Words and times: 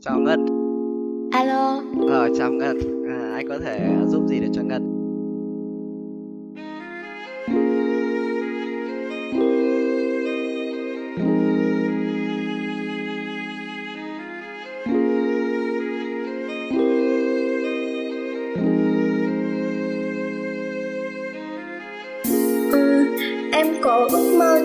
chào 0.00 0.20
Ngân. 0.20 0.46
Alo. 1.32 1.82
Ờ, 2.08 2.28
chào 2.38 2.52
Ngân. 2.52 2.78
À, 3.08 3.32
anh 3.34 3.48
có 3.48 3.58
thể 3.58 3.80
giúp 4.08 4.26
gì 4.28 4.40
để 4.40 4.48
cho 4.52 4.62
Ngân? 4.62 4.99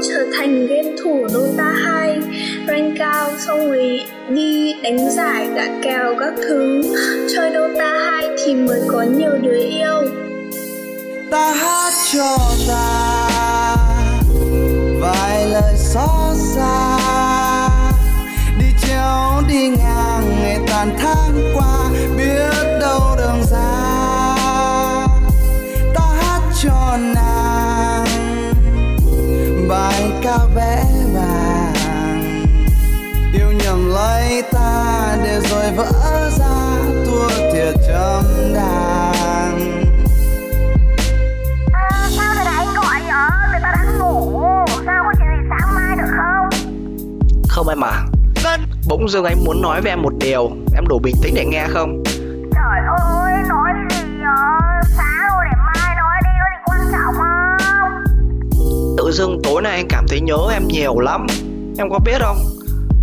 Trở 0.09 0.25
thành 0.37 0.67
game 0.67 0.91
thủ 1.03 1.27
Dota 1.29 1.71
2 1.85 2.19
Rank 2.67 2.93
cao, 2.99 3.31
xong 3.47 3.67
rồi 3.67 4.05
đi 4.29 4.73
đánh 4.83 5.11
giải 5.11 5.47
gạ 5.55 5.67
kèo 5.83 6.15
các 6.19 6.33
thứ. 6.37 6.81
Chơi 7.35 7.51
Dota 7.53 7.93
2 8.11 8.29
thì 8.45 8.55
mới 8.55 8.81
có 8.87 9.01
nhiều 9.01 9.31
đứa 9.41 9.59
yêu. 9.59 10.01
Ta 11.31 11.53
hát 11.53 11.93
cho 12.13 12.37
ta 12.67 13.77
vài 15.01 15.45
lời 15.45 15.73
xót 15.77 16.37
xa. 16.55 16.97
Đi 18.59 18.65
treo, 18.87 19.41
đi 19.49 19.67
ngang 19.67 20.35
ngày 20.41 20.59
tàn 20.67 20.95
tháng 20.97 21.44
vẽ 30.55 30.83
vàng 31.13 31.73
yêu 33.33 33.51
nhầm 33.63 33.89
lấy 33.89 34.43
ta 34.51 35.17
để 35.23 35.39
rồi 35.39 35.71
vỡ 35.75 36.29
ra 36.39 36.55
thua 37.05 37.29
thiệt 37.53 37.73
chấm 37.87 38.23
đàn 38.53 39.83
À, 41.73 42.09
sao 42.09 42.33
thế 42.35 42.43
này 42.45 42.53
anh 42.57 42.73
gọi 42.75 43.01
vậy? 43.01 43.49
Người 43.51 43.59
ta 43.63 43.73
đang 43.75 43.99
ngủ 43.99 44.41
Sao 44.85 45.03
có 45.03 45.11
chuyện 45.17 45.27
gì 45.31 45.47
sáng 45.49 45.75
mai 45.75 45.95
được 45.97 46.11
không? 46.17 46.49
Không 47.49 47.67
em 47.67 47.83
à. 47.83 48.05
Bỗng 48.87 49.09
dưng 49.09 49.25
anh 49.25 49.43
muốn 49.45 49.61
nói 49.61 49.81
với 49.81 49.89
em 49.91 50.01
một 50.01 50.13
điều, 50.19 50.49
em 50.75 50.87
đủ 50.87 50.99
bình 51.03 51.15
tĩnh 51.23 51.33
để 51.35 51.45
nghe 51.45 51.67
không? 51.69 52.03
Trời 52.53 52.79
ơi, 52.99 53.33
nói 53.49 53.69
gì 53.89 53.95
vậy? 53.97 54.83
Sáng 54.97 55.27
rồi 55.29 55.45
để 55.45 55.57
mai 55.65 55.95
nói 55.95 56.15
đi, 56.23 56.29
có 56.39 56.45
gì 56.51 56.57
quan 56.65 56.79
trọng 56.91 57.13
không? 57.17 57.24
Tự 59.05 59.11
dưng 59.11 59.39
tối 59.43 59.61
nay 59.61 59.75
anh 59.75 59.87
cảm 59.89 60.05
thấy 60.07 60.21
nhớ 60.21 60.37
em 60.53 60.67
nhiều 60.67 60.99
lắm. 60.99 61.27
Em 61.77 61.89
có 61.89 61.99
biết 61.99 62.17
không? 62.21 62.37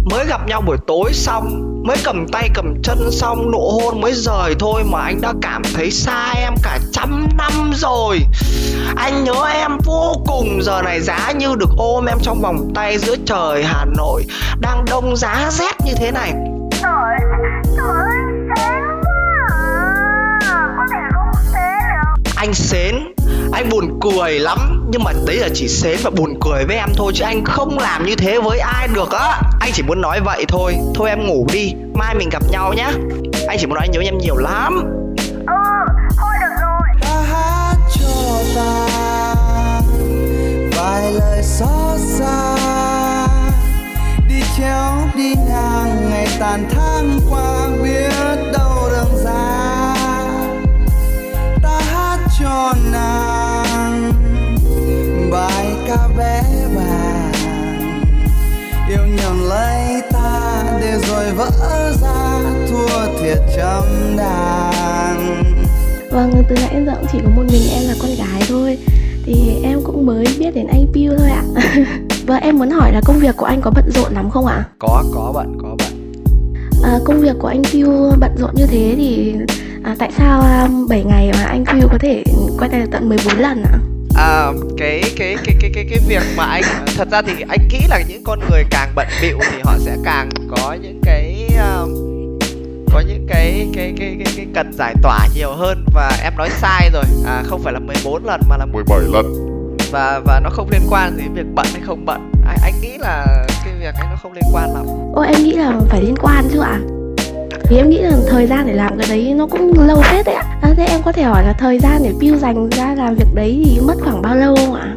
Mới 0.05 0.27
gặp 0.27 0.47
nhau 0.47 0.61
buổi 0.67 0.77
tối 0.87 1.13
xong, 1.13 1.63
mới 1.87 1.97
cầm 2.05 2.27
tay 2.33 2.49
cầm 2.55 2.83
chân 2.83 3.11
xong, 3.11 3.51
nụ 3.53 3.71
hôn 3.71 4.01
mới 4.01 4.13
rời 4.13 4.55
thôi 4.59 4.83
mà 4.85 5.01
anh 5.01 5.21
đã 5.21 5.33
cảm 5.43 5.63
thấy 5.75 5.91
xa 5.91 6.33
em 6.37 6.55
cả 6.63 6.79
trăm 6.93 7.29
năm 7.39 7.73
rồi. 7.75 8.19
Anh 8.97 9.25
nhớ 9.25 9.45
em 9.53 9.79
vô 9.85 10.15
cùng 10.27 10.63
giờ 10.63 10.83
này 10.83 11.01
giá 11.01 11.33
như 11.33 11.55
được 11.59 11.71
ôm 11.77 12.05
em 12.07 12.19
trong 12.23 12.41
vòng 12.41 12.71
tay 12.75 12.99
giữa 12.99 13.17
trời 13.27 13.65
Hà 13.65 13.85
Nội 13.85 14.25
đang 14.61 14.85
đông 14.91 15.17
giá 15.17 15.51
rét 15.51 15.75
như 15.87 15.93
thế 15.97 16.11
này. 16.11 16.33
Trời, 16.83 17.19
trời 17.77 18.11
à. 18.57 18.89
Có 20.77 20.87
thể 20.91 21.01
không 21.13 21.43
xế 21.53 21.73
được 21.95 22.31
anh 22.37 22.55
xến 22.55 23.12
anh 23.63 23.71
buồn 23.71 23.99
cười 24.01 24.39
lắm. 24.39 24.89
Nhưng 24.93 25.05
mà 25.05 25.13
đấy 25.27 25.37
là 25.37 25.49
chỉ 25.55 25.69
xến 25.69 25.99
và 26.03 26.11
buồn 26.11 26.35
cười 26.41 26.65
với 26.65 26.77
em 26.77 26.89
thôi 26.97 27.13
chứ 27.15 27.25
anh 27.25 27.45
không 27.45 27.79
làm 27.79 28.07
như 28.07 28.17
thế 28.17 28.41
với 28.41 28.59
ai 28.59 28.89
được 28.89 29.11
á. 29.11 29.43
Anh 29.61 29.71
chỉ 29.75 29.83
muốn 29.83 30.01
nói 30.01 30.21
vậy 30.25 30.45
thôi. 30.49 30.77
Thôi 30.95 31.09
em 31.09 31.27
ngủ 31.27 31.47
đi. 31.53 31.73
Mai 31.95 32.15
mình 32.15 32.29
gặp 32.29 32.43
nhau 32.51 32.73
nhá. 32.73 32.93
Anh 33.49 33.59
chỉ 33.61 33.67
muốn 33.67 33.75
nói 33.75 33.85
anh 33.85 33.91
nhớ 33.91 34.01
em 34.01 34.19
nhiều 34.19 34.37
lắm. 34.37 34.83
Ừ, 35.47 35.93
thôi 36.19 36.35
được 36.41 36.55
rồi. 36.61 36.89
Ta 37.01 37.23
hát 37.23 37.77
cho 37.95 38.43
ta 38.55 38.89
vài 40.77 41.13
lời 41.13 41.43
xót 41.43 42.01
xa. 42.01 42.57
Đi 44.29 44.43
chéo 44.59 44.93
đi 45.17 45.35
ngang 45.49 46.11
ngày 46.11 46.29
tàn 46.41 46.69
tháng 46.75 47.21
qua 47.31 47.69
biết 47.83 48.53
đâu 48.53 48.89
đường 48.91 49.25
ra 49.25 49.95
ta 51.63 51.81
hát 51.93 52.19
cho 52.41 52.75
nàng 52.93 53.22
nhầm 59.17 59.49
lấy 59.49 60.03
ta 60.13 60.63
để 60.81 60.99
rồi 61.09 61.31
vỡ 61.37 61.51
ra 62.03 62.41
thua 62.71 63.21
thiệt 63.21 63.39
trăm 63.57 63.83
đàn 64.17 65.45
Vâng, 66.11 66.45
từ 66.49 66.55
nãy 66.55 66.71
đến 66.73 66.87
giờ 66.87 66.93
cũng 66.97 67.07
chỉ 67.13 67.19
có 67.25 67.31
một 67.37 67.43
mình 67.53 67.63
em 67.73 67.83
là 67.89 67.95
con 68.03 68.11
gái 68.19 68.43
thôi 68.49 68.79
Thì 69.25 69.61
em 69.63 69.81
cũng 69.85 70.07
mới 70.07 70.25
biết 70.39 70.55
đến 70.55 70.67
anh 70.67 70.87
Piu 70.93 71.13
thôi 71.19 71.29
ạ 71.31 71.43
Vâng, 72.27 72.41
em 72.43 72.59
muốn 72.59 72.71
hỏi 72.71 72.93
là 72.93 73.01
công 73.05 73.19
việc 73.19 73.37
của 73.37 73.47
anh 73.47 73.61
có 73.61 73.71
bận 73.71 73.85
rộn 73.91 74.13
lắm 74.15 74.31
không 74.31 74.47
ạ? 74.47 74.65
có 74.79 75.05
có 75.15 75.33
bạn 75.35 75.59
có 75.63 75.77
bạn 75.79 76.13
À, 76.85 76.99
công 77.05 77.21
việc 77.21 77.37
của 77.39 77.49
anh 77.49 77.63
Piu 77.73 78.13
bận 78.21 78.31
rộn 78.39 78.51
như 78.55 78.67
thế 78.67 78.95
thì 78.97 79.35
à, 79.83 79.97
tại 79.99 80.11
sao 80.19 80.41
um, 80.67 80.89
7 80.89 81.05
ngày 81.05 81.31
mà 81.33 81.45
anh 81.45 81.65
Piu 81.67 81.89
có 81.93 81.99
thể 82.01 82.25
quay 82.59 82.71
tay 82.71 82.81
được 82.81 82.89
tận 82.93 83.09
14 83.09 83.39
lần 83.39 83.63
ạ? 83.63 83.79
À, 84.17 84.53
cái 84.79 85.03
cái 85.17 85.37
cái 85.45 85.57
cái 85.61 85.71
cái 85.75 85.87
cái 85.91 85.99
việc 86.09 86.23
mà 86.37 86.45
anh 86.45 86.63
thật 86.97 87.09
ra 87.11 87.23
thì 87.23 87.33
anh 87.49 87.69
nghĩ 87.69 87.81
là 87.89 88.03
những 88.09 88.23
con 88.25 88.41
người 88.51 88.65
càng 88.71 88.93
bận 88.95 89.07
bịu 89.23 89.39
thì 89.53 89.59
họ 89.65 89.73
sẽ 89.79 89.97
càng 90.05 90.31
có 90.57 90.77
những 90.83 91.01
cái 91.05 91.49
um, 91.57 92.13
có 92.93 93.01
những 93.01 93.27
cái 93.29 93.69
cái 93.75 93.95
cái 93.99 94.17
cái 94.25 94.35
cái 94.37 94.47
cần 94.55 94.73
giải 94.73 94.95
tỏa 95.03 95.29
nhiều 95.35 95.53
hơn. 95.53 95.85
Và 95.95 96.13
em 96.23 96.33
nói 96.37 96.51
sai 96.51 96.91
rồi 96.93 97.05
à 97.27 97.43
không 97.47 97.63
phải 97.63 97.73
là 97.73 97.79
14 97.79 98.25
lần 98.25 98.41
mà 98.49 98.57
là 98.57 98.67
17 98.67 99.01
lần. 99.13 99.27
Và 99.91 100.21
và 100.25 100.41
nó 100.41 100.51
không 100.51 100.69
liên 100.71 100.83
quan 100.91 101.17
đến 101.17 101.35
việc 101.35 101.47
bận 101.55 101.67
hay 101.73 101.83
không 101.87 102.05
bận. 102.05 102.33
Anh, 102.47 102.59
anh 102.63 102.75
nghĩ 102.83 102.99
là 102.99 103.47
cái 103.65 103.75
việc 103.81 103.95
ấy 103.95 104.07
nó 104.11 104.17
không 104.23 104.33
liên 104.33 104.45
quan 104.53 104.75
lắm. 104.75 104.87
Ô 105.15 105.23
em 105.23 105.43
nghĩ 105.43 105.53
là 105.53 105.73
phải 105.89 106.03
liên 106.03 106.15
quan 106.21 106.49
chứ 106.53 106.61
ạ 106.61 106.81
Thì 107.73 107.79
em 107.79 107.91
nghĩ 107.91 107.99
là 107.99 108.11
thời 108.29 108.47
gian 108.47 108.67
để 108.67 108.73
làm 108.73 108.99
cái 108.99 109.09
đấy 109.09 109.35
nó 109.37 109.47
cũng 109.47 109.87
lâu 109.87 110.03
phết 110.03 110.27
đấy 110.27 110.35
ạ. 110.35 110.45
À, 110.63 110.69
Thế 110.77 110.85
em 110.85 111.01
có 111.05 111.13
thể 111.13 111.23
hỏi 111.23 111.45
là 111.45 111.53
thời 111.53 111.79
gian 111.79 112.01
để 112.05 112.13
Piu 112.21 112.37
dành 112.37 112.71
ra 112.71 112.95
làm 112.95 113.15
việc 113.15 113.27
đấy 113.35 113.63
thì 113.65 113.81
mất 113.81 113.95
khoảng 114.05 114.23
bao 114.23 114.37
lâu 114.37 114.57
không 114.57 114.75
ạ? 114.75 114.95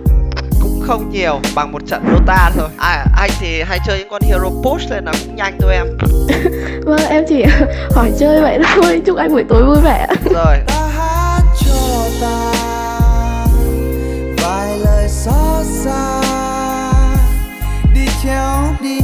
cũng 0.62 0.82
không 0.82 1.10
nhiều 1.10 1.40
bằng 1.56 1.72
một 1.72 1.82
trận 1.88 2.04
Dota 2.12 2.52
thôi. 2.56 2.70
À, 2.78 3.06
anh 3.18 3.30
thì 3.40 3.62
hay 3.62 3.80
chơi 3.88 4.00
những 4.00 4.10
con 4.10 4.22
hero 4.22 4.50
push 4.64 4.90
nên 4.90 5.06
là 5.06 5.12
cũng 5.26 5.36
nhanh 5.36 5.58
thôi 5.62 5.74
em. 5.74 5.86
Vâng 6.86 7.02
em 7.10 7.24
chỉ 7.30 7.44
hỏi 7.96 8.12
chơi 8.20 8.42
vậy 8.42 8.60
thôi. 8.76 9.02
Chúc 9.06 9.18
anh 9.18 9.32
buổi 9.32 9.44
tối 9.50 9.66
vui 9.66 9.78
vẻ. 9.84 10.08
Rồi. 10.34 10.58
Ta 10.68 10.88
hát 10.96 11.42
cho 11.66 12.08
ta 12.22 12.54
vài 14.44 14.78
lời 14.78 15.08
xót 15.10 15.66
xa. 15.66 16.22
Đi 17.94 18.06
chéo 18.24 18.58
đi 18.82 19.00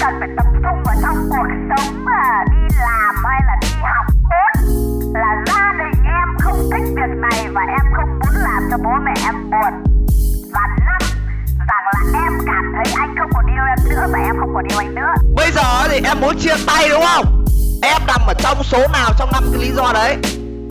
cần 0.00 0.14
phải 0.20 0.28
tập 0.36 0.46
trung 0.52 0.82
vào 0.84 0.94
trong 1.02 1.16
cuộc 1.30 1.46
sống 1.68 2.04
và 2.04 2.44
đi 2.50 2.76
làm 2.80 3.14
hay 3.24 3.40
là 3.46 3.56
đi 3.62 3.68
học. 3.82 4.06
Tốt 4.30 4.60
là 5.14 5.36
gia 5.46 5.72
đình 5.78 6.04
em 6.04 6.38
không 6.40 6.70
thích 6.70 6.84
việc 6.96 7.16
này 7.30 7.48
và 7.52 7.60
em 7.60 7.92
không 7.96 8.18
muốn 8.18 8.42
làm 8.42 8.62
cho 8.70 8.76
bố 8.84 8.90
mẹ 9.04 9.14
em 9.24 9.50
buồn. 9.50 9.72
Và 10.52 10.60
năm, 10.86 10.98
rằng 11.58 11.84
là 11.92 12.20
em 12.24 12.32
cảm 12.46 12.72
thấy 12.74 12.94
anh 12.98 13.14
không 13.18 13.30
còn 13.34 13.46
yêu 13.46 13.64
em 13.68 13.78
nữa 13.90 14.06
và 14.12 14.18
em 14.18 14.36
không 14.40 14.54
còn 14.54 14.64
yêu 14.64 14.78
anh 14.78 14.94
nữa. 14.94 15.12
Bây 15.36 15.50
giờ 15.50 15.88
thì 15.88 16.00
em 16.04 16.20
muốn 16.20 16.38
chia 16.38 16.54
tay 16.66 16.88
đúng 16.88 17.02
không? 17.06 17.44
Em 17.82 18.02
nằm 18.06 18.20
ở 18.26 18.34
trong 18.34 18.62
số 18.62 18.78
nào 18.92 19.10
trong 19.18 19.32
năm 19.32 19.44
cái 19.52 19.60
lý 19.62 19.70
do 19.70 19.92
đấy? 19.94 20.16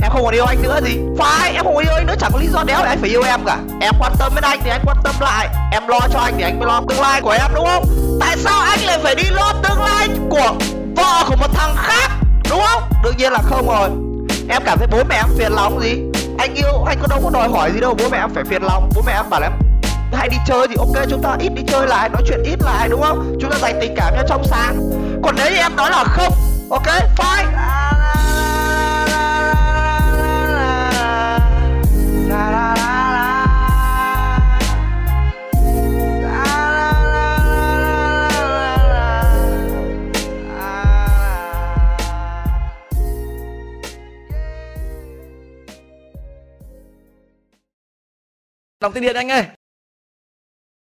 Em 0.04 0.12
không 0.12 0.24
còn 0.24 0.34
yêu 0.34 0.46
anh 0.46 0.62
nữa 0.62 0.80
gì 0.84 1.00
phải, 1.18 1.52
em 1.54 1.64
không 1.64 1.76
còn 1.76 1.84
yêu 1.84 1.94
anh 1.96 2.06
nữa, 2.08 2.16
chẳng 2.20 2.32
có 2.34 2.40
lý 2.40 2.48
do 2.48 2.64
đéo 2.64 2.80
để 2.84 2.90
anh 2.90 3.00
phải 3.02 3.10
yêu 3.10 3.24
em 3.24 3.40
cả. 3.46 3.58
Em 3.82 3.94
quan 4.00 4.12
tâm 4.20 4.32
đến 4.36 4.44
anh 4.44 4.60
thì 4.64 4.70
anh 4.70 4.82
quan 4.86 4.98
tâm 5.04 5.16
lại. 5.20 5.50
Em 5.72 5.88
lo 5.88 6.00
cho 6.14 6.20
anh 6.20 6.34
thì 6.38 6.44
anh 6.44 6.60
mới 6.60 6.68
lo 6.68 6.82
tương 6.90 7.02
lai 7.02 7.22
của 7.22 7.30
em 7.32 7.52
đúng 7.56 7.66
không? 7.66 7.84
Tại 8.20 8.38
sao 8.38 8.60
anh 8.60 8.80
lại 8.80 9.00
phải 9.04 9.16
đi 9.16 9.24
lo 9.24 9.54
tương 9.64 9.82
lai 9.82 10.08
của 10.30 10.54
vợ 10.96 11.24
của 11.28 11.36
một 11.36 11.54
thằng 11.54 11.76
khác? 11.78 12.12
Đúng 12.50 12.62
không? 12.62 12.84
Đương 13.04 13.18
nhiên 13.18 13.32
là 13.32 13.42
không 13.42 13.68
rồi. 13.68 13.90
Em 14.50 14.62
cảm 14.66 14.78
thấy 14.78 14.88
bố 14.92 15.04
mẹ 15.10 15.16
em 15.16 15.30
phiền 15.38 15.52
lòng 15.52 15.80
gì? 15.82 16.02
Anh 16.38 16.54
yêu, 16.56 16.84
anh 16.88 16.98
có 17.02 17.08
đâu 17.08 17.20
có 17.24 17.30
đòi 17.34 17.50
hỏi 17.50 17.72
gì 17.74 17.80
đâu. 17.80 17.96
Bố 18.00 18.10
mẹ 18.12 18.18
em 18.18 18.34
phải 18.34 18.44
phiền 18.44 18.64
lòng. 18.64 18.90
Bố 18.96 19.02
mẹ 19.06 19.14
em 19.14 19.30
bảo 19.30 19.40
là 19.40 19.48
em 19.48 19.54
hay 20.14 20.30
đi 20.30 20.38
chơi 20.48 20.68
thì 20.68 20.76
ok, 20.76 21.06
chúng 21.10 21.22
ta 21.24 21.36
ít 21.40 21.50
đi 21.50 21.62
chơi 21.68 21.88
lại, 21.88 22.10
nói 22.10 22.22
chuyện 22.28 22.44
ít 22.44 22.60
lại 22.62 22.90
đúng 22.90 23.02
không? 23.02 23.38
Chúng 23.42 23.52
ta 23.52 23.58
dành 23.62 23.78
tình 23.82 23.96
cảm 23.98 24.14
cho 24.18 24.24
trong 24.28 24.44
sáng 24.44 24.80
còn 25.24 25.36
nếu 25.38 25.52
như 25.52 25.58
em 25.58 25.76
nói 25.76 25.90
là 25.92 26.04
không, 26.04 26.34
ok, 26.70 26.88
fine. 27.18 27.77
Đồng 48.80 48.94
tiền 48.94 49.04
điện 49.04 49.16
anh 49.16 49.32
ơi. 49.32 49.44